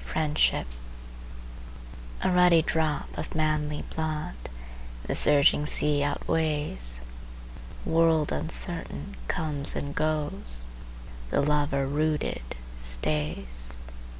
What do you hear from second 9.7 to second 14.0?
and goes, The lover rooted stays.